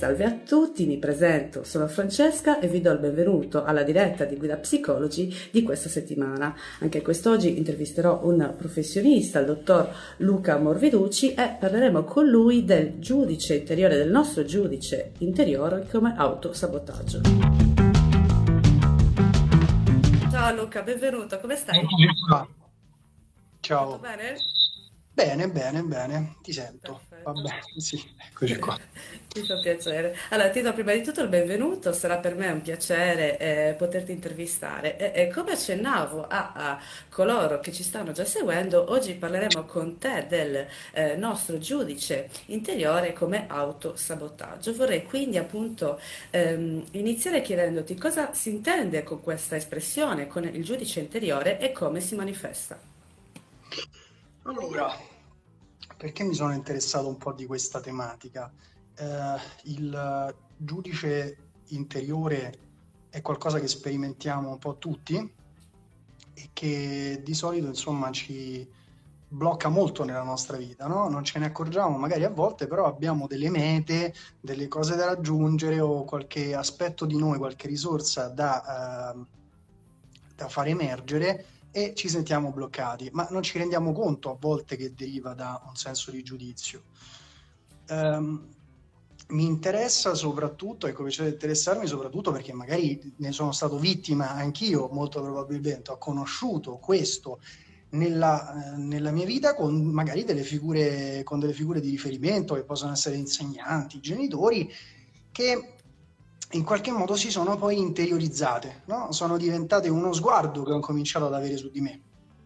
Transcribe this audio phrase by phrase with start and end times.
[0.00, 4.38] Salve a tutti, mi presento, sono Francesca e vi do il benvenuto alla diretta di
[4.38, 6.56] Guida Psicologi di questa settimana.
[6.78, 13.56] Anche quest'oggi intervisterò un professionista, il dottor Luca Morviducci, e parleremo con lui del giudice
[13.56, 17.20] interiore, del nostro giudice interiore come autosabotaggio.
[20.30, 21.84] Ciao Luca, benvenuto, come stai?
[23.60, 23.84] Ciao.
[23.84, 24.34] Tutto bene?
[25.20, 27.02] Bene, bene, bene, ti sento.
[27.22, 28.74] Va bene, sì, eccoci qua.
[29.36, 30.16] Mi fa piacere.
[30.30, 34.12] Allora, ti do prima di tutto il benvenuto, sarà per me un piacere eh, poterti
[34.12, 34.96] intervistare.
[34.96, 39.98] E, e come accennavo a, a, coloro che ci stanno già seguendo, oggi parleremo con
[39.98, 44.72] te del eh, nostro giudice interiore come autosabotaggio.
[44.72, 51.00] Vorrei quindi appunto ehm, iniziare chiedendoti cosa si intende con questa espressione, con il giudice
[51.00, 52.88] interiore e come si manifesta.
[54.44, 54.90] Allora,
[56.00, 58.50] perché mi sono interessato un po' di questa tematica?
[58.94, 61.36] Eh, il giudice
[61.68, 62.54] interiore
[63.10, 65.16] è qualcosa che sperimentiamo un po' tutti
[66.32, 68.66] e che di solito insomma ci
[69.28, 71.10] blocca molto nella nostra vita, no?
[71.10, 75.80] Non ce ne accorgiamo magari a volte, però abbiamo delle mete, delle cose da raggiungere
[75.80, 79.26] o qualche aspetto di noi, qualche risorsa da, uh,
[80.34, 84.92] da far emergere e ci sentiamo bloccati, ma non ci rendiamo conto a volte che
[84.94, 86.82] deriva da un senso di giudizio.
[87.88, 88.48] Um,
[89.30, 94.88] mi interessa soprattutto, e cominciate ad interessarmi soprattutto perché magari ne sono stato vittima anch'io,
[94.90, 97.40] molto probabilmente ho conosciuto questo
[97.90, 102.64] nella, eh, nella, mia vita con magari delle figure, con delle figure di riferimento che
[102.64, 104.68] possono essere insegnanti, genitori,
[105.30, 105.74] che
[106.52, 109.12] in qualche modo si sono poi interiorizzate, no?
[109.12, 112.00] sono diventate uno sguardo che ho cominciato ad avere su di me.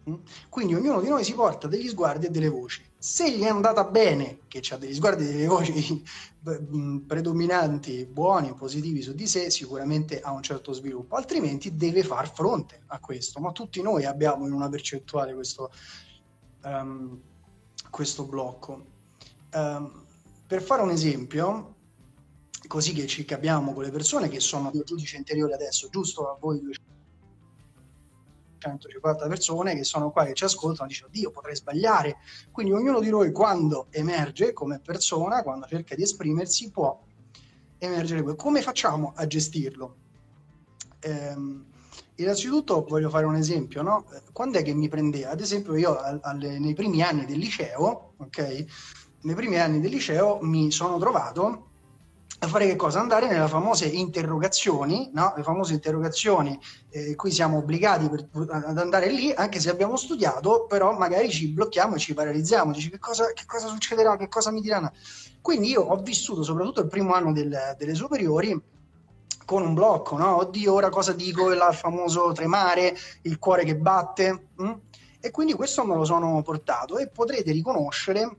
[0.07, 0.15] Mm?
[0.49, 2.83] Quindi ognuno di noi si porta degli sguardi e delle voci.
[2.97, 6.03] Se gli è andata bene, che ha degli sguardi e delle voci
[6.75, 12.31] mm, predominanti, buoni, positivi su di sé, sicuramente ha un certo sviluppo, altrimenti deve far
[12.31, 13.39] fronte a questo.
[13.39, 15.71] Ma tutti noi abbiamo in una percentuale questo,
[16.63, 17.19] um,
[17.89, 18.85] questo blocco.
[19.53, 20.03] Um,
[20.45, 21.74] per fare un esempio,
[22.67, 26.37] così che ci capiamo con le persone che sono due giudici interiori adesso, giusto a
[26.39, 32.17] voi 250 persone che sono qua che ci ascoltano, dicono Dio potrei sbagliare,
[32.51, 36.99] quindi ognuno di noi quando emerge come persona, quando cerca di esprimersi può
[37.77, 38.35] emergere.
[38.35, 39.95] Come facciamo a gestirlo?
[40.99, 41.65] Ehm,
[42.15, 44.05] innanzitutto voglio fare un esempio, no?
[44.31, 45.29] Quando è che mi prendeva?
[45.29, 48.65] Ad esempio io alle, nei primi anni del liceo, ok?
[49.21, 51.73] Nei primi anni del liceo mi sono trovato
[52.39, 52.99] a fare che cosa?
[52.99, 55.33] Andare nelle famose interrogazioni, no?
[55.37, 56.59] le famose interrogazioni
[56.89, 61.47] eh, qui siamo obbligati per, ad andare lì, anche se abbiamo studiato, però magari ci
[61.49, 64.91] blocchiamo e ci paralizziamo, dici che cosa, che cosa succederà, che cosa mi diranno.
[65.41, 68.59] Quindi io ho vissuto soprattutto il primo anno del, delle superiori
[69.45, 70.37] con un blocco, no?
[70.37, 71.51] Oddio, ora cosa dico?
[71.51, 74.47] Il famoso tremare, il cuore che batte.
[74.57, 74.73] Hm?
[75.19, 78.37] E quindi questo me lo sono portato e potrete riconoscere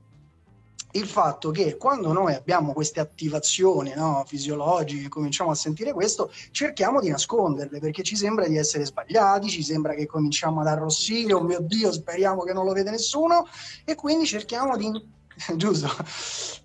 [0.93, 7.01] il fatto che quando noi abbiamo queste attivazioni no, fisiologiche, cominciamo a sentire questo, cerchiamo
[7.01, 11.43] di nasconderle perché ci sembra di essere sbagliati, ci sembra che cominciamo ad arrossire, oh
[11.43, 13.47] mio Dio, speriamo che non lo vede nessuno
[13.85, 14.91] e quindi cerchiamo di,
[15.57, 15.89] giusto,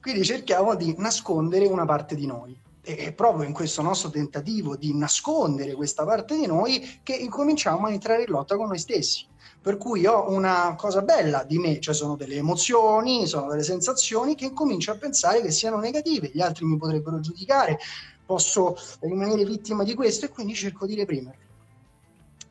[0.02, 2.61] quindi cerchiamo di nascondere una parte di noi.
[2.84, 7.92] E proprio in questo nostro tentativo di nascondere questa parte di noi che incominciamo a
[7.92, 9.30] entrare in lotta con noi stessi
[9.62, 14.34] per cui ho una cosa bella di me, cioè sono delle emozioni, sono delle sensazioni
[14.34, 17.78] che comincio a pensare che siano negative, gli altri mi potrebbero giudicare,
[18.26, 21.50] posso rimanere vittima di questo e quindi cerco di reprimerle.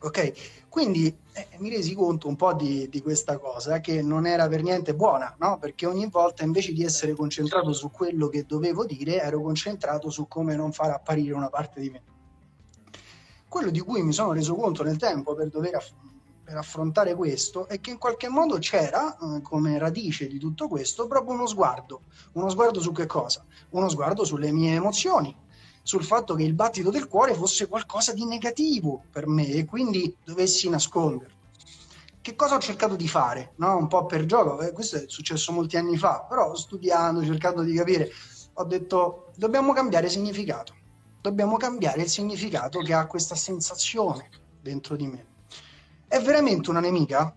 [0.03, 4.49] Ok, quindi eh, mi resi conto un po' di, di, questa cosa che non era
[4.49, 5.59] per niente buona, no?
[5.59, 10.27] Perché ogni volta invece di essere concentrato su quello che dovevo dire, ero concentrato su
[10.27, 12.03] come non far apparire una parte di me.
[13.47, 15.93] Quello di cui mi sono reso conto nel tempo per dover aff-
[16.51, 21.07] per affrontare questo è che in qualche modo c'era eh, come radice di tutto questo
[21.07, 22.03] proprio uno sguardo.
[22.33, 23.45] Uno sguardo su che cosa?
[23.71, 25.33] Uno sguardo sulle mie emozioni,
[25.83, 30.15] sul fatto che il battito del cuore fosse qualcosa di negativo per me e quindi
[30.25, 31.39] dovessi nasconderlo.
[32.21, 33.53] Che cosa ho cercato di fare?
[33.57, 33.77] No?
[33.77, 37.73] Un po' per gioco, eh, questo è successo molti anni fa, però studiando, cercando di
[37.73, 38.11] capire,
[38.55, 40.75] ho detto dobbiamo cambiare significato,
[41.21, 44.29] dobbiamo cambiare il significato che ha questa sensazione
[44.61, 45.27] dentro di me.
[46.07, 47.35] È veramente una nemica?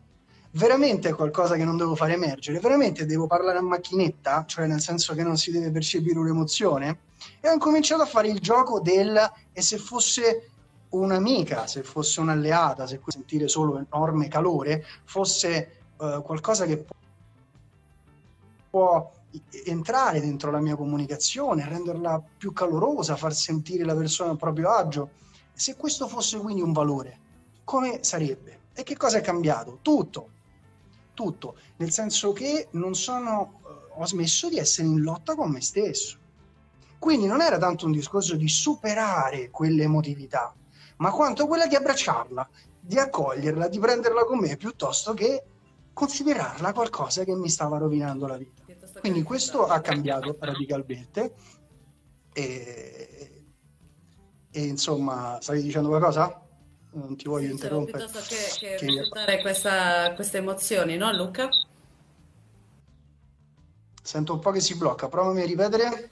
[0.54, 4.81] veramente è qualcosa che non devo fare emergere, veramente devo parlare a macchinetta, cioè nel
[4.81, 7.00] senso che non si deve percepire un'emozione.
[7.40, 10.50] E ho incominciato a fare il gioco del e se fosse
[10.90, 16.96] un'amica, se fosse un'alleata, se sentire solo enorme calore, fosse uh, qualcosa che può,
[18.70, 19.12] può
[19.66, 25.10] entrare dentro la mia comunicazione, renderla più calorosa, far sentire la persona a proprio agio.
[25.54, 27.19] Se questo fosse quindi un valore,
[27.64, 28.60] come sarebbe?
[28.74, 29.80] E che cosa è cambiato?
[29.81, 30.30] Tutto,
[31.14, 35.62] tutto, nel senso che non sono, uh, ho smesso di essere in lotta con me
[35.62, 36.22] stesso.
[37.04, 40.56] Quindi non era tanto un discorso di superare quell'emotività,
[41.00, 45.44] ma quanto quella di abbracciarla, di accoglierla, di prenderla con me, piuttosto che
[45.92, 48.64] considerarla qualcosa che mi stava rovinando la vita.
[49.02, 51.34] Quindi questo ha cambiato radicalmente
[52.32, 53.44] e,
[54.50, 56.42] e insomma, stavi dicendo qualcosa?
[56.94, 57.98] non ti voglio sì, interrompere.
[57.98, 59.42] Piuttosto che, che, che...
[59.42, 61.50] questa, queste emozioni, no Luca?
[64.02, 66.12] Sento un po' che si blocca, provami a ripetere.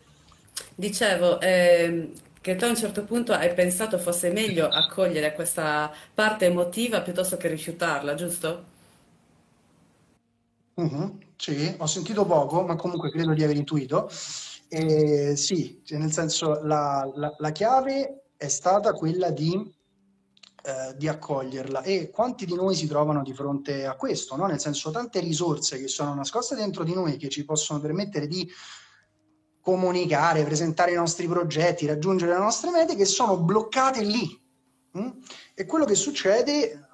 [0.76, 2.12] Dicevo eh,
[2.42, 7.38] che tu a un certo punto hai pensato fosse meglio accogliere questa parte emotiva piuttosto
[7.38, 8.66] che rifiutarla, giusto?
[10.74, 14.10] Uh-huh, sì, ho sentito poco, ma comunque credo di aver intuito.
[14.70, 19.80] Eh, sì, cioè nel senso la, la, la chiave è stata quella di
[20.64, 24.46] eh, di accoglierla e quanti di noi si trovano di fronte a questo, no?
[24.46, 28.48] nel senso tante risorse che sono nascoste dentro di noi che ci possono permettere di
[29.62, 34.40] comunicare, presentare i nostri progetti, raggiungere le nostre mete che sono bloccate lì.
[34.98, 35.10] Mm?
[35.54, 36.88] E quello che succede,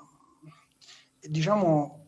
[1.20, 2.06] diciamo,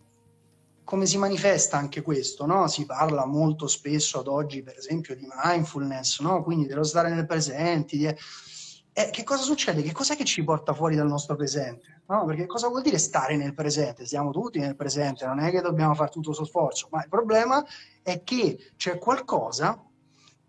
[0.84, 2.46] come si manifesta anche questo?
[2.46, 2.68] No?
[2.68, 6.44] Si parla molto spesso ad oggi, per esempio, di mindfulness, no?
[6.44, 9.82] quindi dello stare nel presente, di eh, che cosa succede?
[9.82, 12.02] Che cos'è che ci porta fuori dal nostro presente?
[12.08, 12.26] No?
[12.26, 14.06] Perché cosa vuol dire stare nel presente?
[14.06, 17.64] Stiamo tutti nel presente, non è che dobbiamo fare tutto questo sforzo, ma il problema
[18.02, 19.89] è che c'è qualcosa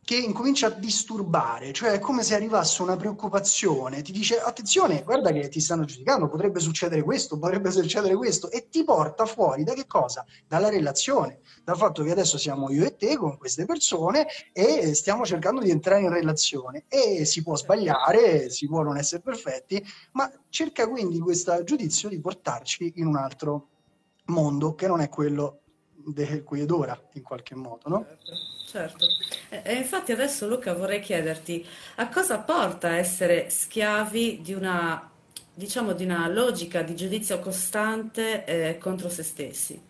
[0.05, 5.31] che incomincia a disturbare, cioè è come se arrivasse una preoccupazione, ti dice attenzione, guarda
[5.31, 9.73] che ti stanno giudicando, potrebbe succedere questo, potrebbe succedere questo, e ti porta fuori da
[9.73, 10.25] che cosa?
[10.49, 15.25] Dalla relazione, dal fatto che adesso siamo io e te con queste persone e stiamo
[15.25, 20.31] cercando di entrare in relazione e si può sbagliare, si può non essere perfetti, ma
[20.49, 23.69] cerca quindi questo giudizio di portarci in un altro
[24.27, 25.60] mondo che non è quello
[26.07, 28.05] del qui ed ora, in qualche modo, no?
[28.07, 28.51] Certo.
[28.71, 29.05] Certo,
[29.49, 31.67] e infatti adesso Luca vorrei chiederti
[31.97, 35.11] a cosa porta essere schiavi di una,
[35.53, 39.83] diciamo, di una logica di giudizio costante eh, contro se stessi?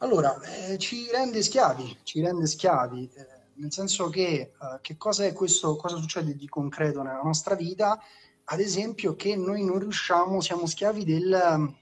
[0.00, 4.52] Allora, eh, ci rende schiavi, ci rende schiavi, eh, nel senso che eh,
[4.82, 7.98] che cosa è questo, cosa succede di concreto nella nostra vita?
[8.44, 11.74] Ad esempio che noi non riusciamo, siamo schiavi del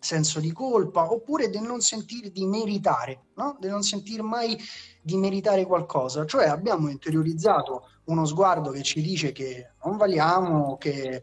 [0.00, 3.56] senso di colpa oppure del non sentire di meritare, no?
[3.60, 4.58] del non sentire mai
[5.02, 11.06] di meritare qualcosa, cioè abbiamo interiorizzato uno sguardo che ci dice che non valiamo, che
[11.08, 11.22] eh,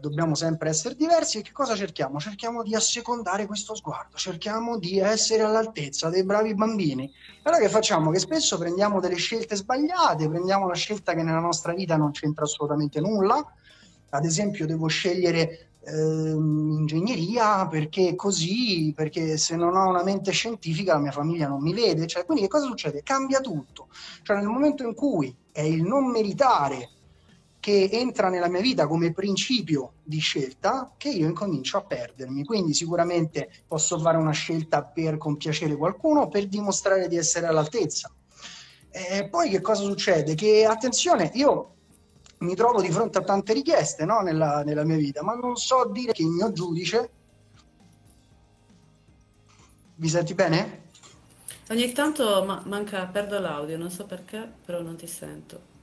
[0.00, 2.18] dobbiamo sempre essere diversi e che cosa cerchiamo?
[2.18, 7.10] Cerchiamo di assecondare questo sguardo, cerchiamo di essere all'altezza dei bravi bambini.
[7.44, 8.10] Allora che facciamo?
[8.10, 12.44] Che spesso prendiamo delle scelte sbagliate, prendiamo una scelta che nella nostra vita non c'entra
[12.44, 13.42] assolutamente nulla,
[14.10, 20.94] ad esempio devo scegliere Ehm, ingegneria perché così, perché se non ho una mente scientifica
[20.94, 22.06] la mia famiglia non mi vede.
[22.06, 23.02] Cioè, quindi che cosa succede?
[23.02, 23.88] Cambia tutto.
[24.22, 26.90] Cioè nel momento in cui è il non meritare
[27.60, 32.44] che entra nella mia vita come principio di scelta che io incomincio a perdermi.
[32.44, 38.12] Quindi sicuramente posso fare una scelta per compiacere qualcuno, per dimostrare di essere all'altezza.
[38.90, 40.34] E poi che cosa succede?
[40.34, 41.74] Che attenzione, io
[42.38, 44.20] mi trovo di fronte a tante richieste no?
[44.20, 47.10] nella, nella, mia vita, ma non so dire che il mio giudice.
[49.96, 50.86] Mi senti bene?
[51.70, 55.76] Ogni tanto ma- manca, perdo l'audio, non so perché, però non ti sento.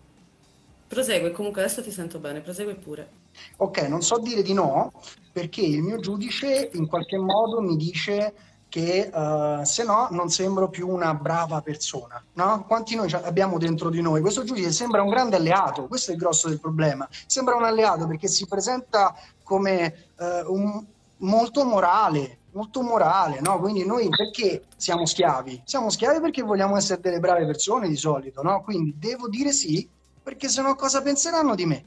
[0.88, 3.24] Prosegue, comunque adesso ti sento bene, prosegue pure.
[3.58, 4.94] Ok, non so dire di no,
[5.32, 8.34] perché il mio giudice in qualche modo mi dice
[8.70, 12.22] che uh, se no non sembro più una brava persona.
[12.34, 12.66] No?
[12.68, 14.22] Quanti noi abbiamo dentro di noi?
[14.22, 17.08] Questo giudice sembra un grande alleato, questo è il grosso del problema.
[17.26, 20.84] Sembra un alleato perché si presenta come uh, un,
[21.18, 23.60] molto morale, molto morale, no?
[23.60, 25.62] Quindi noi perché siamo schiavi?
[25.66, 28.62] Siamo schiavi perché vogliamo essere delle brave persone di solito, no?
[28.62, 29.88] Quindi devo dire sì,
[30.22, 31.86] perché se no cosa penseranno di me?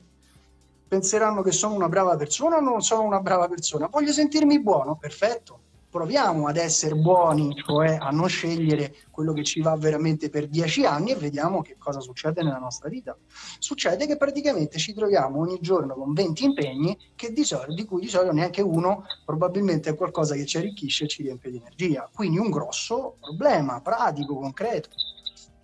[0.88, 3.88] Penseranno che sono una brava persona o non sono una brava persona?
[3.88, 9.60] Voglio sentirmi buono, perfetto proviamo ad essere buoni, cioè a non scegliere quello che ci
[9.60, 13.16] va veramente per dieci anni e vediamo che cosa succede nella nostra vita.
[13.58, 16.96] Succede che praticamente ci troviamo ogni giorno con 20 impegni
[17.30, 21.08] di, solito, di cui di solito neanche uno probabilmente è qualcosa che ci arricchisce e
[21.08, 22.08] ci riempie di energia.
[22.12, 24.90] Quindi un grosso problema pratico, concreto,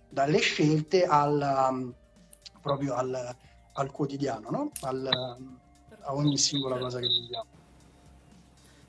[0.09, 1.93] dalle scelte al, um,
[2.61, 3.35] proprio al,
[3.73, 4.71] al quotidiano, no?
[4.81, 5.59] al, um,
[6.01, 7.55] a ogni singola cosa che viviamo.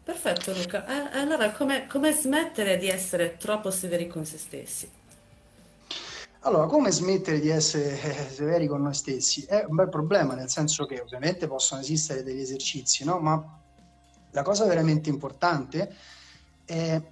[0.07, 4.89] Perfetto Luca, eh, allora come, come smettere di essere troppo severi con se stessi?
[6.43, 9.43] Allora, come smettere di essere eh, severi con noi stessi?
[9.43, 13.19] È un bel problema, nel senso che ovviamente possono esistere degli esercizi, no?
[13.19, 13.61] Ma
[14.31, 15.93] la cosa veramente importante
[16.65, 17.03] è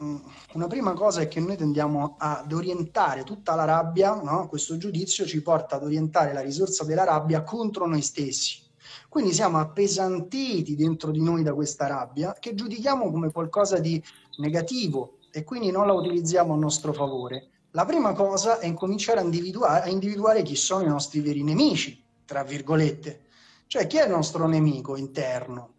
[0.00, 0.16] mm,
[0.52, 4.46] una prima cosa è che noi tendiamo ad orientare tutta la rabbia, no?
[4.46, 8.68] questo giudizio ci porta ad orientare la risorsa della rabbia contro noi stessi.
[9.08, 14.02] Quindi siamo appesantiti dentro di noi da questa rabbia che giudichiamo come qualcosa di
[14.38, 17.48] negativo e quindi non la utilizziamo a nostro favore.
[17.72, 22.02] La prima cosa è incominciare a individuare, a individuare chi sono i nostri veri nemici,
[22.24, 23.26] tra virgolette,
[23.68, 25.74] cioè chi è il nostro nemico interno.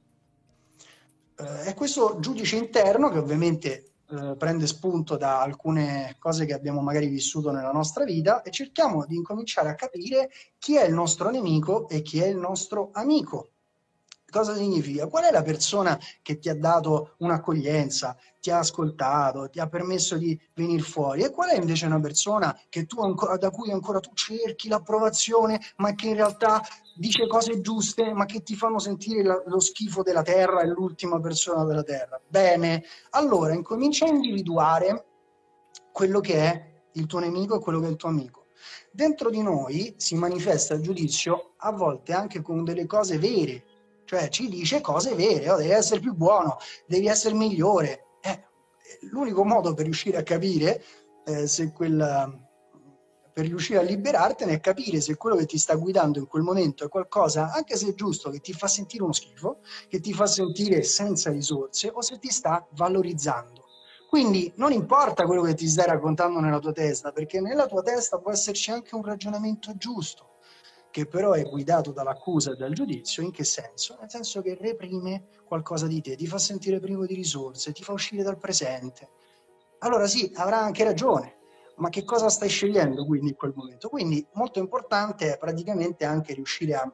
[1.38, 6.82] Eh, è questo giudice interno che ovviamente eh, prende spunto da alcune cose che abbiamo
[6.82, 11.30] magari vissuto nella nostra vita e cerchiamo di incominciare a capire chi è il nostro
[11.30, 13.52] nemico e chi è il nostro amico.
[14.32, 15.08] Cosa significa?
[15.08, 20.18] Qual è la persona che ti ha dato un'accoglienza, ti ha ascoltato, ti ha permesso
[20.18, 21.24] di venire fuori?
[21.24, 22.58] E qual è invece una persona
[22.98, 26.64] ancora, da cui ancora tu cerchi l'approvazione, ma che in realtà
[26.96, 31.20] dice cose giuste, ma che ti fanno sentire la, lo schifo della terra e l'ultima
[31.20, 32.18] persona della terra?
[32.26, 35.06] Bene, allora incomincia a individuare
[35.92, 38.46] quello che è il tuo nemico e quello che è il tuo amico.
[38.92, 43.64] Dentro di noi si manifesta il giudizio a volte anche con delle cose vere,
[44.12, 48.08] cioè ci dice cose vere, oh, devi essere più buono, devi essere migliore.
[48.20, 48.44] Eh,
[49.10, 50.84] l'unico modo per riuscire a capire
[51.24, 52.50] eh, se quel
[53.32, 56.84] per riuscire a liberartene è capire se quello che ti sta guidando in quel momento
[56.84, 60.26] è qualcosa, anche se è giusto, che ti fa sentire uno schifo, che ti fa
[60.26, 63.64] sentire senza risorse o se ti sta valorizzando.
[64.10, 68.20] Quindi non importa quello che ti stai raccontando nella tua testa, perché nella tua testa
[68.20, 70.31] può esserci anche un ragionamento giusto
[70.92, 73.98] che però è guidato dall'accusa e dal giudizio, in che senso?
[74.00, 77.94] Nel senso che reprime qualcosa di te, ti fa sentire privo di risorse, ti fa
[77.94, 79.10] uscire dal presente.
[79.80, 81.38] Allora sì, avrà anche ragione,
[81.78, 83.90] ma che cosa stai scegliendo quindi in quel momento?
[83.90, 86.94] Quindi molto importante è praticamente anche riuscire a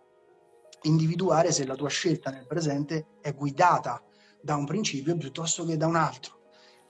[0.84, 4.02] individuare se la tua scelta nel presente è guidata
[4.40, 6.36] da un principio piuttosto che da un altro.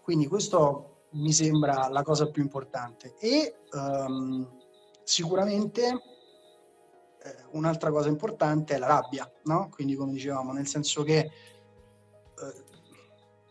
[0.03, 3.15] Quindi questo mi sembra la cosa più importante.
[3.19, 4.47] E um,
[5.03, 6.16] sicuramente
[7.51, 9.69] un'altra cosa importante è la rabbia, no?
[9.71, 11.31] Quindi come dicevamo, nel senso che eh,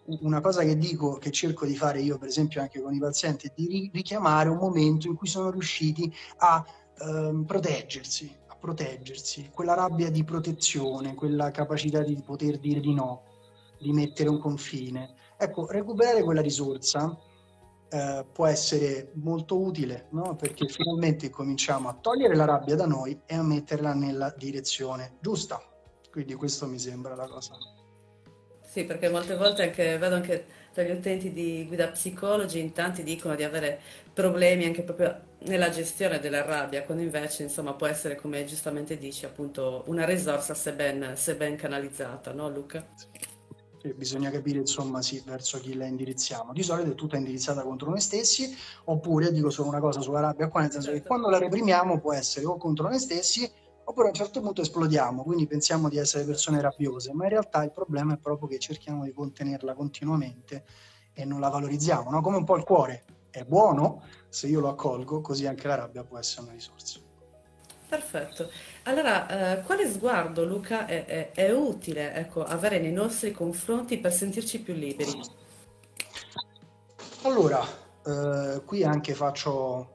[0.07, 3.49] una cosa che dico, che cerco di fare io per esempio anche con i pazienti,
[3.49, 6.65] è di richiamare un momento in cui sono riusciti a
[7.01, 13.23] ehm, proteggersi, a proteggersi, quella rabbia di protezione, quella capacità di poter dire di no,
[13.79, 15.15] di mettere un confine.
[15.37, 17.19] Ecco, recuperare quella risorsa
[17.89, 20.37] eh, può essere molto utile, no?
[20.37, 25.61] perché finalmente cominciamo a togliere la rabbia da noi e a metterla nella direzione giusta.
[26.11, 27.55] Quindi questo mi sembra la cosa.
[28.63, 33.03] Sì, perché molte volte anche, vedo anche tra gli utenti di guida psicologi, in tanti
[33.03, 33.81] dicono di avere
[34.13, 39.25] problemi anche proprio nella gestione della rabbia, quando invece insomma può essere, come giustamente dici,
[39.25, 42.87] appunto una risorsa se ben, se ben canalizzata, no Luca?
[42.95, 43.16] Sì
[43.95, 46.53] bisogna capire insomma sì, verso chi la indirizziamo.
[46.53, 50.49] Di solito è tutta indirizzata contro noi stessi, oppure dico solo una cosa sulla rabbia
[50.49, 51.03] qua, nel senso certo.
[51.03, 53.51] che quando la reprimiamo può essere o contro noi stessi,
[53.85, 57.63] oppure a un certo punto esplodiamo, quindi pensiamo di essere persone rabbiose, ma in realtà
[57.63, 60.65] il problema è proprio che cerchiamo di contenerla continuamente
[61.13, 62.21] e non la valorizziamo, no?
[62.21, 63.05] come un po' il cuore.
[63.31, 67.06] È buono se io lo accolgo, così anche la rabbia può essere una risorsa.
[67.89, 68.51] Perfetto.
[68.85, 74.13] Allora, eh, quale sguardo, Luca, è, è- è utile, ecco, avere nei nostri confronti per
[74.13, 75.21] sentirci più liberi?
[77.23, 77.61] Allora,
[78.05, 79.91] eh, qui anche faccio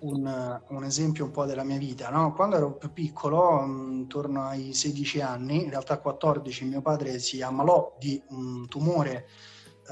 [0.00, 2.32] un, un esempio un po' della mia vita, no?
[2.34, 7.18] Quando ero più piccolo, mh, intorno ai 16 anni, in realtà a 14, mio padre
[7.18, 9.26] si ammalò di un tumore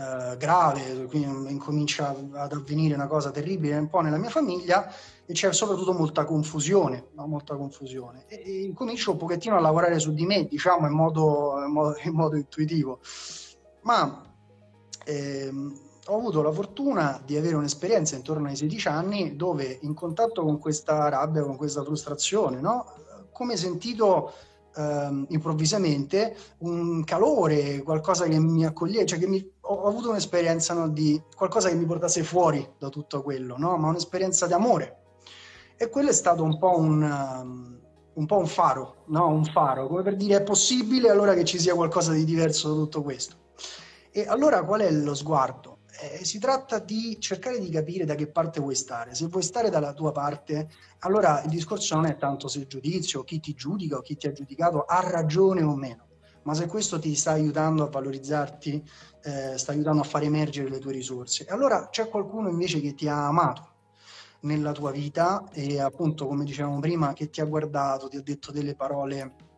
[0.00, 4.90] eh, grave, quindi incomincia ad avvenire una cosa terribile un po' nella mia famiglia
[5.26, 7.26] e c'è soprattutto molta confusione, no?
[7.26, 8.24] molta confusione.
[8.26, 11.96] E, e, incomincio un pochettino a lavorare su di me, diciamo, in modo, in modo,
[12.02, 13.00] in modo intuitivo.
[13.82, 14.22] Ma
[15.04, 20.42] ehm, ho avuto la fortuna di avere un'esperienza intorno ai 16 anni dove in contatto
[20.42, 22.86] con questa rabbia, con questa frustrazione, no?
[23.32, 24.32] come sentito
[24.76, 30.88] ehm, improvvisamente un calore, qualcosa che mi accoglieva, cioè che mi, ho, avuto un'esperienza no,
[30.88, 33.76] di qualcosa che mi portasse fuori da tutto quello, no?
[33.76, 34.96] ma un'esperienza di amore.
[35.76, 37.80] E quello è stato un po' un, um,
[38.14, 39.28] un, po un faro, no?
[39.28, 42.74] un faro, come per dire è possibile allora che ci sia qualcosa di diverso da
[42.74, 43.36] tutto questo.
[44.10, 45.78] E allora qual è lo sguardo?
[46.02, 49.14] Eh, si tratta di cercare di capire da che parte vuoi stare.
[49.14, 50.68] Se vuoi stare dalla tua parte,
[51.00, 54.26] allora il discorso non è tanto se il giudizio, chi ti giudica o chi ti
[54.26, 56.08] ha giudicato ha ragione o meno
[56.42, 58.82] ma se questo ti sta aiutando a valorizzarti,
[59.22, 61.44] eh, sta aiutando a far emergere le tue risorse.
[61.46, 63.68] Allora c'è qualcuno invece che ti ha amato
[64.42, 68.52] nella tua vita e appunto, come dicevamo prima, che ti ha guardato, ti ha detto
[68.52, 69.48] delle parole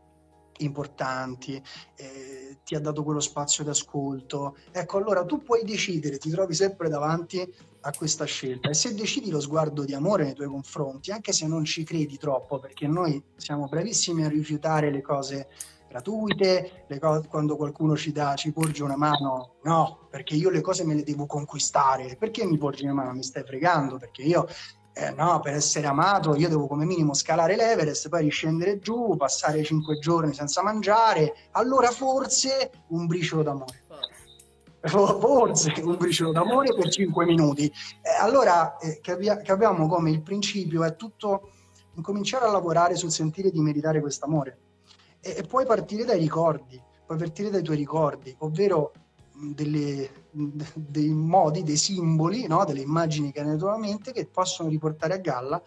[0.58, 1.62] importanti,
[1.96, 4.56] eh, ti ha dato quello spazio d'ascolto.
[4.70, 7.40] Ecco, allora tu puoi decidere, ti trovi sempre davanti
[7.84, 11.46] a questa scelta e se decidi lo sguardo di amore nei tuoi confronti, anche se
[11.46, 15.48] non ci credi troppo, perché noi siamo bravissimi a rifiutare le cose
[15.92, 20.84] gratuite, cose, quando qualcuno ci dà, ci porge una mano, no, perché io le cose
[20.84, 23.12] me le devo conquistare, perché mi porgi una mano?
[23.12, 24.46] Mi stai fregando, perché io,
[24.94, 29.62] eh, no, per essere amato io devo come minimo scalare l'Everest, poi riscendere giù, passare
[29.62, 33.80] cinque giorni senza mangiare, allora forse un briciolo d'amore.
[34.84, 37.66] Forse un briciolo d'amore per cinque minuti.
[37.66, 41.50] Eh, allora eh, capia- capiamo come il principio è tutto
[41.94, 44.58] incominciare a lavorare sul sentire di meritare questo amore
[45.22, 48.92] e, e puoi partire dai ricordi, puoi partire dai tuoi ricordi, ovvero
[49.32, 50.10] delle,
[50.74, 52.64] dei modi, dei simboli, no?
[52.64, 55.62] delle immagini che hai nella tua mente che possono riportare a galla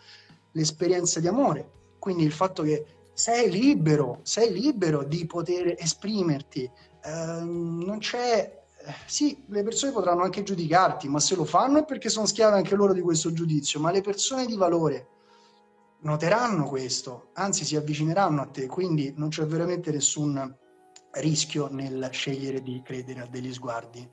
[0.52, 1.70] l'esperienza di amore.
[1.98, 6.64] Quindi il fatto che sei libero, sei libero di poter esprimerti.
[6.64, 8.64] Eh, non c'è.
[9.08, 12.76] Sì, le persone potranno anche giudicarti, ma se lo fanno è perché sono schiave anche
[12.76, 13.80] loro di questo giudizio.
[13.80, 15.08] Ma le persone di valore
[16.06, 20.56] noteranno questo, anzi si avvicineranno a te, quindi non c'è veramente nessun
[21.12, 24.08] rischio nel scegliere di credere a degli sguardi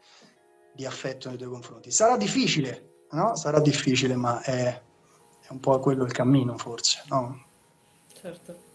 [0.75, 1.91] di affetto nei tuoi confronti.
[1.91, 3.37] Sarà difficile, no?
[3.37, 7.45] Sarà difficile, ma è, è un po' quello il cammino, forse, no?
[8.21, 8.71] Certo.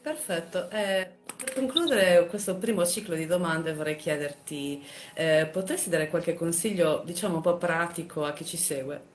[0.00, 0.70] Perfetto.
[0.70, 4.82] Eh, per concludere questo primo ciclo di domande vorrei chiederti,
[5.14, 9.14] eh, potresti dare qualche consiglio, diciamo un po' pratico a chi ci segue?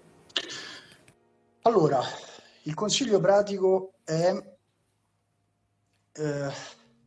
[1.62, 2.02] Allora,
[2.64, 4.36] il consiglio pratico è,
[6.14, 6.52] eh,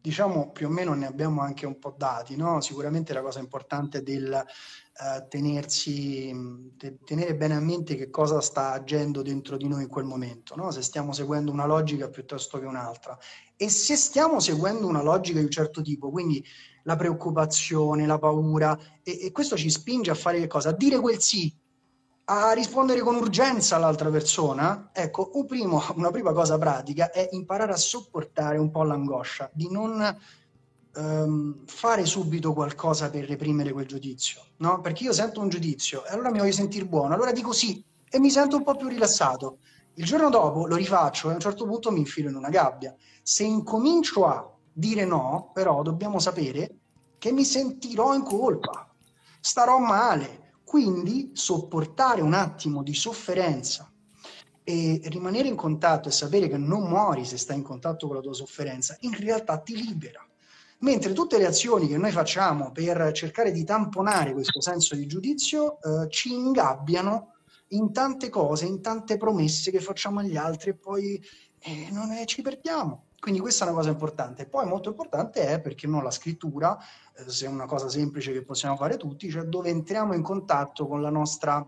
[0.01, 2.61] diciamo più o meno ne abbiamo anche un po' dati, no?
[2.61, 8.73] sicuramente la cosa importante del eh, tenersi, te, tenere bene a mente che cosa sta
[8.73, 10.71] agendo dentro di noi in quel momento, no?
[10.71, 13.17] se stiamo seguendo una logica piuttosto che un'altra.
[13.57, 16.45] E se stiamo seguendo una logica di un certo tipo, quindi
[16.83, 20.71] la preoccupazione, la paura, e, e questo ci spinge a fare che cosa?
[20.71, 21.63] A dire quel sì
[22.27, 27.73] a rispondere con urgenza all'altra persona, ecco, un primo, una prima cosa pratica è imparare
[27.73, 30.17] a sopportare un po' l'angoscia, di non
[30.95, 34.81] um, fare subito qualcosa per reprimere quel giudizio, no?
[34.81, 38.19] Perché io sento un giudizio e allora mi voglio sentire buono, allora dico sì e
[38.19, 39.59] mi sento un po' più rilassato.
[39.95, 42.95] Il giorno dopo lo rifaccio e a un certo punto mi infilo in una gabbia.
[43.23, 46.77] Se incomincio a dire no, però dobbiamo sapere
[47.19, 48.89] che mi sentirò in colpa,
[49.41, 50.44] starò male,
[50.75, 53.89] quindi sopportare un attimo di sofferenza
[54.65, 58.23] e rimanere in contatto e sapere che non muori se stai in contatto con la
[58.23, 60.27] tua sofferenza, in realtà ti libera.
[60.81, 65.79] Mentre tutte le azioni che noi facciamo per cercare di tamponare questo senso di giudizio
[65.81, 67.35] eh, ci ingabbiano
[67.69, 71.25] in tante cose, in tante promesse che facciamo agli altri e poi
[71.61, 73.11] eh, non è, ci perdiamo.
[73.25, 74.45] Quindi questa è una cosa importante.
[74.45, 76.77] Poi molto importante è, perché non la scrittura,
[77.17, 80.87] eh, se è una cosa semplice che possiamo fare tutti, cioè dove entriamo in contatto
[80.87, 81.67] con la nostra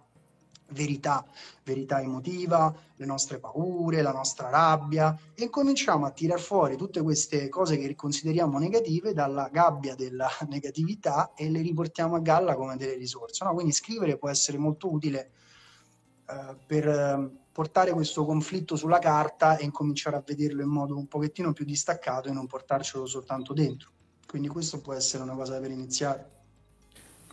[0.72, 1.24] verità,
[1.64, 7.48] verità emotiva, le nostre paure, la nostra rabbia e incominciamo a tirar fuori tutte queste
[7.48, 12.96] cose che consideriamo negative dalla gabbia della negatività e le riportiamo a galla come delle
[12.96, 13.42] risorse.
[13.46, 13.54] No?
[13.54, 15.30] Quindi scrivere può essere molto utile
[16.28, 21.06] eh, per eh, portare questo conflitto sulla carta e incominciare a vederlo in modo un
[21.06, 23.88] pochettino più distaccato e non portarcelo soltanto dentro.
[24.26, 26.28] Quindi questo può essere una cosa per iniziare.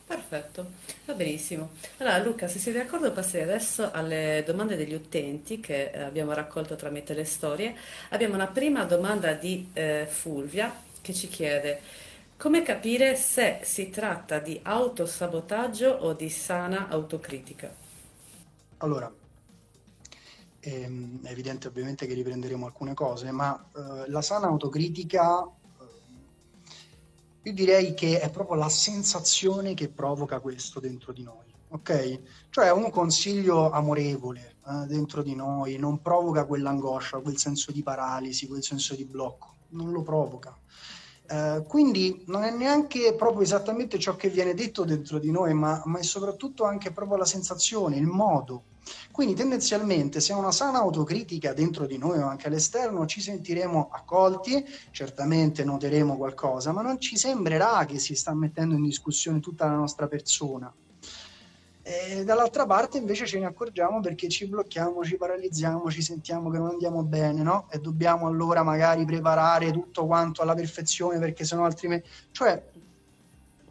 [0.05, 0.65] Perfetto,
[1.03, 1.71] va benissimo.
[1.97, 6.77] Allora Luca, se sei d'accordo passerei adesso alle domande degli utenti che eh, abbiamo raccolto
[6.77, 7.75] tramite le storie.
[8.12, 11.81] Abbiamo una prima domanda di eh, Fulvia che ci chiede
[12.38, 17.75] come capire se si tratta di autosabotaggio o di sana autocritica.
[18.77, 19.13] Allora,
[20.63, 20.89] è
[21.23, 25.49] evidente ovviamente che riprenderemo alcune cose, ma eh, la sana autocritica, eh,
[27.43, 32.19] io direi che è proprio la sensazione che provoca questo dentro di noi, ok?
[32.49, 38.47] Cioè un consiglio amorevole eh, dentro di noi non provoca quell'angoscia, quel senso di paralisi,
[38.47, 40.58] quel senso di blocco, non lo provoca.
[41.26, 45.82] Uh, quindi non è neanche proprio esattamente ciò che viene detto dentro di noi, ma,
[45.86, 48.63] ma, è soprattutto anche proprio la sensazione, il modo.
[49.12, 54.65] Quindi tendenzialmente se una sana autocritica dentro di noi o anche all'esterno ci sentiremo accolti,
[54.91, 59.76] certamente noteremo qualcosa, ma non ci sembrerà che si sta mettendo in discussione tutta la
[59.76, 60.74] nostra persona.
[61.86, 66.58] E dall'altra parte invece ce ne accorgiamo perché ci blocchiamo, ci paralizziamo, ci sentiamo che
[66.58, 67.67] non andiamo bene, no?
[67.69, 72.08] E dobbiamo allora magari preparare tutto quanto alla perfezione perché sennò altrimenti...
[72.32, 72.72] Cioè,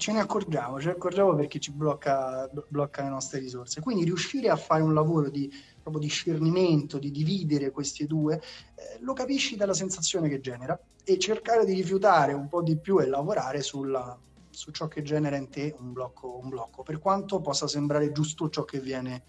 [0.02, 3.80] ce ne accorgiamo, ce ne accorgiamo perché ci blocca, blocca le nostre risorse.
[3.80, 5.48] Quindi riuscire a fare un lavoro di
[5.80, 8.42] proprio discernimento, di dividere questi due,
[8.74, 13.00] eh, lo capisci dalla sensazione che genera e cercare di rifiutare un po' di più
[13.00, 14.18] e lavorare sulla,
[14.50, 18.50] su ciò che genera in te un blocco, un blocco, per quanto possa sembrare giusto
[18.50, 19.22] ciò che viene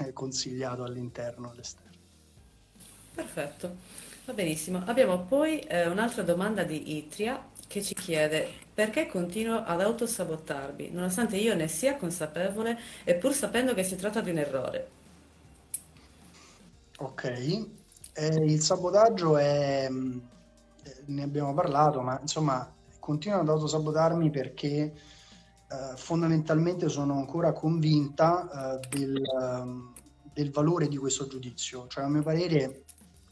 [0.00, 1.98] eh, consigliato all'interno e all'esterno.
[3.14, 3.74] Perfetto,
[4.26, 4.82] va benissimo.
[4.84, 11.36] Abbiamo poi eh, un'altra domanda di Itria che ci chiede perché continuo ad autosabotarmi, nonostante
[11.36, 14.90] io ne sia consapevole e pur sapendo che si tratta di un errore.
[16.98, 17.24] Ok,
[18.14, 24.92] eh, il sabotaggio è, eh, ne abbiamo parlato, ma insomma continuo ad autosabotarmi perché
[25.70, 29.22] uh, fondamentalmente sono ancora convinta uh, del,
[30.32, 31.86] del, valore di questo giudizio.
[31.86, 32.82] Cioè, a mio parere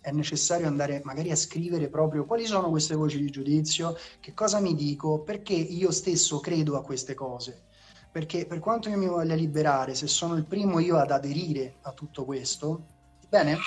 [0.01, 4.61] è necessario andare magari a scrivere proprio quali sono queste voci di giudizio, che cosa
[4.61, 7.67] mi dico, perché io stesso credo a queste cose.
[8.11, 11.93] Perché per quanto io mi voglia liberare, se sono il primo io ad aderire a
[11.93, 12.87] tutto questo,
[13.29, 13.59] bene?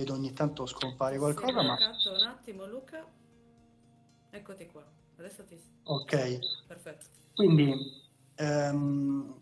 [0.00, 1.76] vedo ogni tanto scompare qualcosa, ma...
[1.76, 3.04] un attimo Luca,
[4.30, 4.84] eccoti qua,
[5.18, 5.60] adesso ti...
[5.84, 7.06] Ok, perfetto.
[7.34, 7.74] Quindi
[8.36, 9.34] ehm,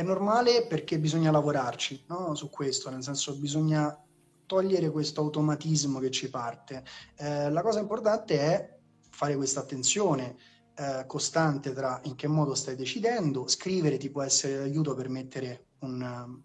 [0.00, 2.34] è normale perché bisogna lavorarci no?
[2.34, 4.02] su questo, nel senso bisogna
[4.46, 6.82] togliere questo automatismo che ci parte.
[7.16, 8.78] Eh, la cosa importante è
[9.10, 10.36] fare questa attenzione
[10.74, 15.66] eh, costante tra in che modo stai decidendo, scrivere ti può essere d'aiuto per mettere
[15.80, 16.40] un,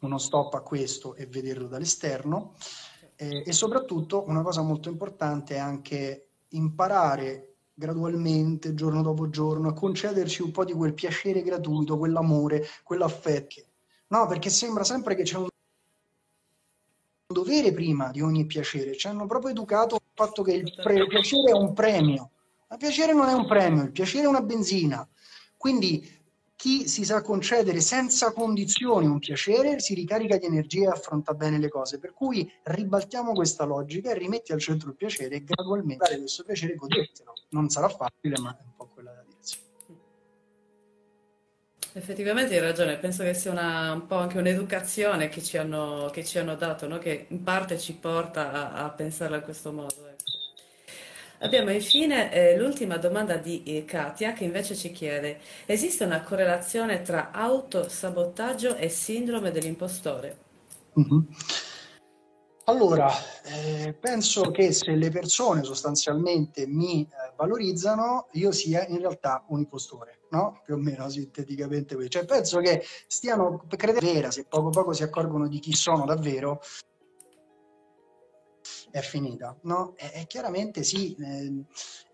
[0.00, 2.54] uno stop a questo e vederlo dall'esterno.
[3.16, 9.74] Eh, e soprattutto una cosa molto importante è anche imparare gradualmente, giorno dopo giorno, a
[9.74, 13.62] concederci un po' di quel piacere gratuito, quell'amore, quell'affetto.
[14.08, 15.48] No, perché sembra sempre che c'è un
[17.26, 18.96] dovere prima di ogni piacere.
[18.96, 22.30] Ci hanno proprio educato al fatto che il, pre- il piacere è un premio.
[22.70, 25.06] Il piacere non è un premio, il piacere è una benzina.
[25.56, 26.15] Quindi
[26.66, 31.60] chi si sa concedere senza condizioni un piacere si ricarica di energia e affronta bene
[31.60, 32.00] le cose.
[32.00, 36.42] Per cui ribaltiamo questa logica e rimetti al centro il piacere e gradualmente dare questo
[36.42, 37.34] piacere godertelo.
[37.50, 39.64] Non sarà facile, ma è un po' quella la direzione.
[41.92, 46.24] Effettivamente hai ragione, penso che sia una, un po' anche un'educazione che ci hanno, che
[46.24, 46.98] ci hanno dato, no?
[46.98, 50.08] che in parte ci porta a, a pensarla in questo modo.
[50.08, 50.35] Ecco.
[51.40, 57.02] Abbiamo infine eh, l'ultima domanda di eh, Katia che invece ci chiede: esiste una correlazione
[57.02, 60.38] tra autosabotaggio e sindrome dell'impostore?
[60.98, 61.20] Mm-hmm.
[62.68, 63.12] Allora,
[63.44, 69.60] eh, penso che se le persone sostanzialmente mi eh, valorizzano, io sia in realtà un
[69.60, 70.62] impostore, no?
[70.64, 72.08] Più o meno sinteticamente.
[72.08, 76.60] Cioè, penso che stiano credendo vera, se poco poco si accorgono di chi sono davvero,
[78.98, 79.94] è finita, no?
[79.96, 81.64] E, e chiaramente sì, eh,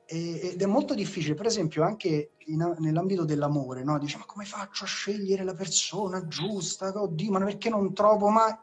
[0.04, 3.98] ed è molto difficile, per esempio, anche in, nell'ambito dell'amore, no?
[3.98, 6.92] Dici, ma come faccio a scegliere la persona giusta?
[6.94, 8.54] Oddio, ma perché non trovo mai...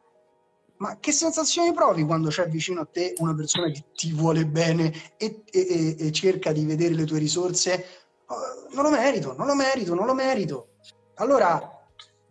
[0.77, 4.93] Ma che sensazioni provi quando c'è vicino a te una persona che ti vuole bene
[5.17, 7.85] e, e, e cerca di vedere le tue risorse?
[8.27, 10.75] Oh, non lo merito, non lo merito, non lo merito.
[11.15, 11.59] Allora,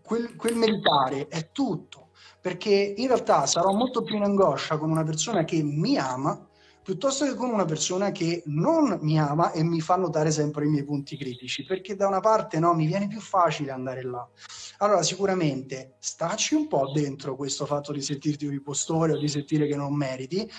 [0.03, 2.08] quel, quel meritare è tutto
[2.41, 6.49] perché in realtà sarò molto più in angoscia con una persona che mi ama
[6.89, 10.71] piuttosto che con una persona che non mi ama e mi fa notare sempre i
[10.71, 14.27] miei punti critici, perché da una parte no, mi viene più facile andare là.
[14.79, 19.67] Allora sicuramente staci un po' dentro questo fatto di sentirti un impostore o di sentire
[19.67, 20.51] che non meriti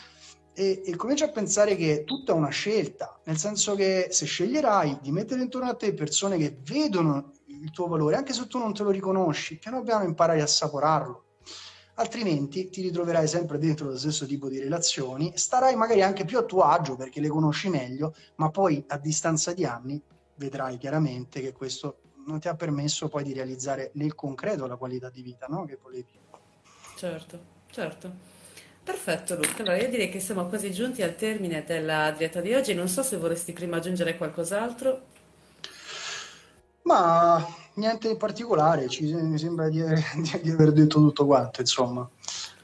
[0.54, 5.00] e, e comincia a pensare che tutta è una scelta, nel senso che se sceglierai
[5.02, 8.72] di mettere intorno a te persone che vedono il tuo valore, anche se tu non
[8.76, 11.24] te lo riconosci, piano piano imparai a saporarlo
[12.00, 16.44] altrimenti ti ritroverai sempre dentro lo stesso tipo di relazioni, starai magari anche più a
[16.44, 20.02] tuo agio perché le conosci meglio, ma poi a distanza di anni
[20.36, 25.10] vedrai chiaramente che questo non ti ha permesso poi di realizzare nel concreto la qualità
[25.10, 25.66] di vita no?
[25.66, 26.08] che volevi.
[26.96, 28.38] Certo, certo.
[28.82, 32.74] Perfetto Luca, allora io direi che siamo quasi giunti al termine della diretta di oggi,
[32.74, 35.08] non so se vorresti prima aggiungere qualcos'altro.
[36.84, 39.84] Ma niente in particolare, ci, mi sembra di,
[40.42, 42.08] di, aver detto tutto quanto, insomma.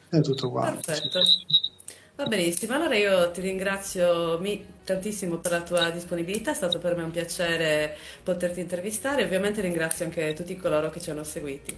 [0.09, 0.81] È tutto quanto.
[0.85, 1.21] Perfetto.
[2.15, 4.41] Va benissimo, allora io ti ringrazio
[4.85, 10.05] tantissimo per la tua disponibilità, è stato per me un piacere poterti intervistare ovviamente ringrazio
[10.05, 11.75] anche tutti coloro che ci hanno seguiti.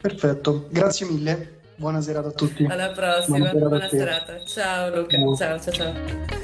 [0.00, 2.64] Perfetto, grazie mille, buona serata a tutti.
[2.64, 4.44] Alla prossima, buona, buona serata.
[4.44, 6.43] Ciao Luca, ciao ciao ciao.